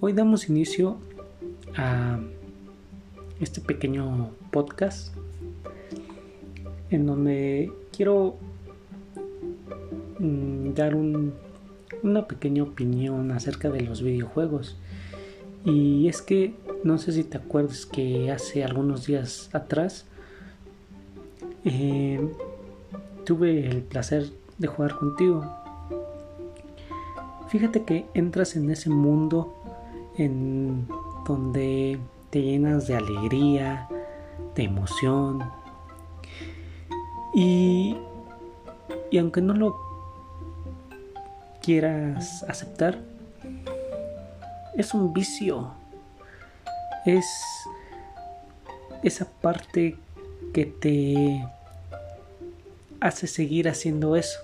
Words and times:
Hoy 0.00 0.12
damos 0.12 0.48
inicio 0.48 0.98
a 1.76 2.20
este 3.40 3.60
pequeño 3.60 4.30
podcast 4.52 5.12
en 6.90 7.04
donde 7.04 7.72
quiero 7.90 8.36
mm, 10.20 10.72
dar 10.74 10.94
una 10.94 12.28
pequeña 12.28 12.62
opinión 12.62 13.32
acerca 13.32 13.70
de 13.70 13.80
los 13.80 14.00
videojuegos. 14.00 14.76
Y 15.64 16.06
es 16.06 16.22
que 16.22 16.54
no 16.84 16.98
sé 16.98 17.10
si 17.10 17.24
te 17.24 17.38
acuerdas 17.38 17.84
que 17.84 18.30
hace 18.30 18.62
algunos 18.62 19.06
días 19.06 19.50
atrás 19.52 20.06
eh, 21.64 22.20
tuve 23.24 23.66
el 23.66 23.82
placer 23.82 24.30
de 24.58 24.68
jugar 24.68 24.96
contigo. 24.96 25.44
Fíjate 27.48 27.82
que 27.82 28.06
entras 28.14 28.54
en 28.54 28.70
ese 28.70 28.90
mundo 28.90 29.54
en 30.18 30.86
donde 31.26 31.98
te 32.30 32.42
llenas 32.42 32.86
de 32.86 32.96
alegría, 32.96 33.88
de 34.54 34.64
emoción. 34.64 35.42
Y, 37.34 37.96
y 39.10 39.18
aunque 39.18 39.40
no 39.40 39.54
lo 39.54 39.76
quieras 41.62 42.44
aceptar, 42.48 42.98
es 44.76 44.92
un 44.92 45.12
vicio. 45.12 45.72
Es 47.06 47.26
esa 49.02 49.26
parte 49.26 49.96
que 50.52 50.66
te 50.66 51.46
hace 53.00 53.26
seguir 53.26 53.68
haciendo 53.68 54.16
eso. 54.16 54.38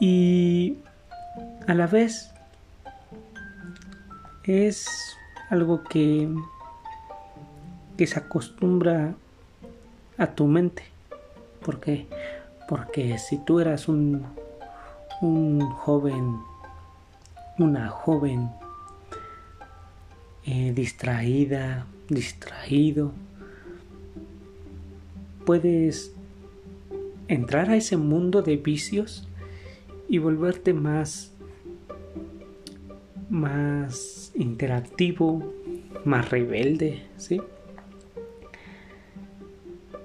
Y 0.00 0.78
a 1.66 1.74
la 1.74 1.86
vez 1.86 2.32
es 4.48 5.16
algo 5.50 5.84
que, 5.84 6.28
que 7.96 8.06
se 8.06 8.18
acostumbra 8.18 9.14
a 10.16 10.26
tu 10.28 10.46
mente. 10.46 10.84
¿Por 11.64 11.80
qué? 11.80 12.06
Porque 12.68 13.18
si 13.18 13.38
tú 13.38 13.60
eras 13.60 13.88
un, 13.88 14.24
un 15.20 15.60
joven, 15.60 16.38
una 17.58 17.88
joven 17.88 18.50
eh, 20.44 20.72
distraída, 20.74 21.86
distraído, 22.08 23.12
puedes 25.44 26.12
entrar 27.28 27.70
a 27.70 27.76
ese 27.76 27.96
mundo 27.96 28.42
de 28.42 28.56
vicios 28.56 29.28
y 30.08 30.18
volverte 30.18 30.72
más 30.72 31.32
más 33.30 34.32
interactivo, 34.34 35.52
más 36.04 36.30
rebelde, 36.30 37.02
¿sí? 37.16 37.40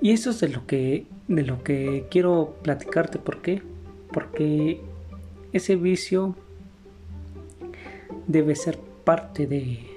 Y 0.02 0.12
eso 0.12 0.32
es 0.32 0.40
de 0.42 0.50
lo 0.50 0.66
que 0.68 1.06
de 1.28 1.44
lo 1.44 1.64
que 1.64 2.06
quiero 2.12 2.56
platicarte, 2.62 3.18
¿por 3.20 3.42
qué? 3.42 3.62
Porque 4.12 4.82
ese 5.54 5.78
vicio 5.78 6.36
debe 8.28 8.56
ser 8.56 8.78
parte 9.06 9.48
de 9.48 9.94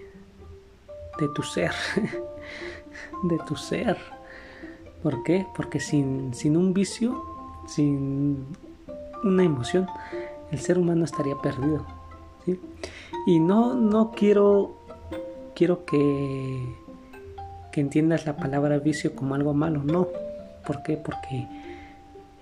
de 1.18 1.28
tu 1.28 1.42
ser, 1.42 1.72
de 3.24 3.38
tu 3.46 3.56
ser. 3.56 3.96
¿Por 5.02 5.22
qué? 5.22 5.46
Porque 5.56 5.80
sin, 5.80 6.34
sin 6.34 6.56
un 6.56 6.74
vicio, 6.74 7.22
sin 7.66 8.46
una 9.24 9.44
emoción, 9.44 9.86
el 10.50 10.58
ser 10.58 10.78
humano 10.78 11.04
estaría 11.04 11.36
perdido. 11.36 11.86
Y 13.26 13.40
no, 13.40 13.74
no 13.74 14.12
quiero, 14.12 14.76
quiero 15.54 15.84
que, 15.84 16.74
que 17.72 17.80
entiendas 17.80 18.26
la 18.26 18.36
palabra 18.36 18.78
vicio 18.78 19.14
como 19.14 19.34
algo 19.34 19.54
malo, 19.54 19.82
no. 19.84 20.08
¿Por 20.66 20.82
qué? 20.82 20.96
Porque 20.96 21.46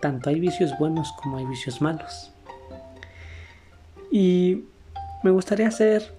tanto 0.00 0.30
hay 0.30 0.40
vicios 0.40 0.76
buenos 0.78 1.12
como 1.12 1.38
hay 1.38 1.46
vicios 1.46 1.80
malos. 1.80 2.32
Y 4.10 4.64
me 5.22 5.30
gustaría 5.30 5.68
hacer 5.68 6.14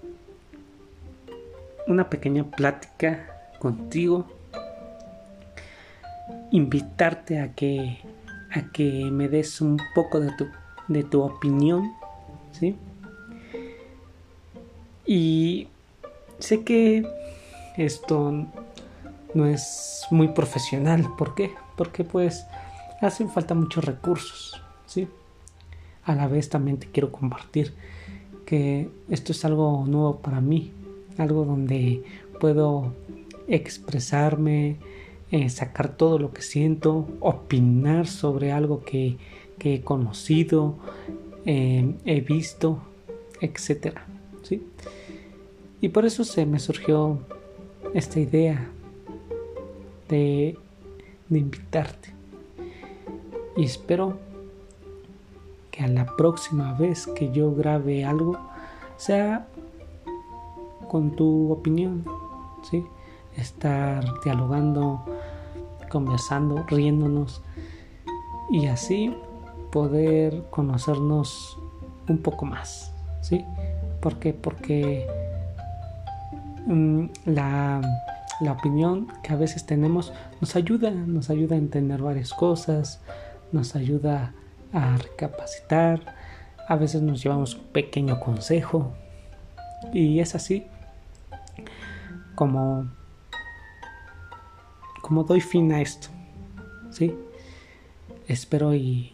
una 1.86 2.10
pequeña 2.10 2.44
plática 2.44 3.26
contigo 3.58 4.26
invitarte 6.50 7.40
a 7.40 7.52
que, 7.52 7.98
a 8.52 8.70
que 8.72 9.10
me 9.10 9.28
des 9.28 9.60
un 9.60 9.78
poco 9.94 10.20
de 10.20 10.32
tu, 10.36 10.46
de 10.88 11.04
tu 11.04 11.22
opinión, 11.22 11.92
¿sí? 12.52 12.76
Y 15.06 15.68
sé 16.38 16.62
que 16.62 17.06
esto 17.76 18.46
no 19.34 19.46
es 19.46 20.06
muy 20.10 20.28
profesional, 20.28 21.06
¿por 21.16 21.34
qué? 21.34 21.52
Porque 21.76 22.04
pues 22.04 22.46
hacen 23.00 23.30
falta 23.30 23.54
muchos 23.54 23.84
recursos, 23.84 24.60
¿sí? 24.86 25.08
A 26.04 26.14
la 26.14 26.26
vez 26.26 26.48
también 26.48 26.78
te 26.78 26.88
quiero 26.88 27.12
compartir 27.12 27.74
que 28.46 28.88
esto 29.10 29.32
es 29.32 29.44
algo 29.44 29.84
nuevo 29.86 30.18
para 30.18 30.40
mí, 30.40 30.72
algo 31.18 31.44
donde 31.44 32.02
puedo 32.40 32.94
expresarme, 33.48 34.76
eh, 35.30 35.50
sacar 35.50 35.96
todo 35.96 36.18
lo 36.18 36.32
que 36.32 36.42
siento, 36.42 37.08
opinar 37.20 38.06
sobre 38.06 38.52
algo 38.52 38.82
que, 38.82 39.18
he 39.60 39.80
conocido, 39.80 40.76
eh, 41.44 41.92
he 42.04 42.20
visto, 42.20 42.78
etc. 43.40 43.98
Y 45.80 45.88
por 45.88 46.04
eso 46.04 46.24
se 46.24 46.46
me 46.46 46.58
surgió 46.58 47.18
esta 47.94 48.20
idea 48.20 48.68
de, 50.08 50.56
de 51.28 51.38
invitarte. 51.38 52.10
Y 53.56 53.64
espero 53.64 54.18
que 55.70 55.82
a 55.82 55.88
la 55.88 56.06
próxima 56.16 56.72
vez 56.74 57.06
que 57.06 57.30
yo 57.32 57.54
grabe 57.54 58.04
algo 58.04 58.38
sea 58.96 59.46
con 60.88 61.16
tu 61.16 61.52
opinión, 61.52 62.04
¿sí? 62.70 62.84
estar 63.36 64.04
dialogando, 64.24 65.04
conversando, 65.90 66.64
riéndonos 66.68 67.42
y 68.50 68.66
así 68.66 69.14
poder 69.70 70.44
conocernos 70.50 71.58
un 72.08 72.18
poco 72.18 72.46
más, 72.46 72.92
¿sí? 73.20 73.44
¿Por 74.00 74.18
qué? 74.18 74.32
Porque 74.32 75.06
mm, 76.66 77.06
la, 77.26 77.80
la 78.40 78.52
opinión 78.52 79.08
que 79.22 79.32
a 79.32 79.36
veces 79.36 79.66
tenemos 79.66 80.12
nos 80.40 80.56
ayuda, 80.56 80.90
nos 80.90 81.30
ayuda 81.30 81.56
a 81.56 81.58
entender 81.58 82.02
varias 82.02 82.32
cosas, 82.32 83.00
nos 83.52 83.76
ayuda 83.76 84.32
a 84.72 84.96
recapacitar, 84.96 86.14
a 86.68 86.76
veces 86.76 87.02
nos 87.02 87.22
llevamos 87.22 87.54
un 87.54 87.64
pequeño 87.64 88.20
consejo 88.20 88.92
y 89.92 90.20
es 90.20 90.34
así 90.34 90.66
como 92.34 92.86
como 95.06 95.22
doy 95.22 95.40
fin 95.40 95.72
a 95.72 95.80
esto. 95.80 96.08
¿Sí? 96.90 97.14
Espero 98.26 98.74
y, 98.74 99.12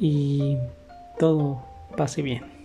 y 0.00 0.56
todo 1.18 1.62
pase 1.94 2.22
bien. 2.22 2.57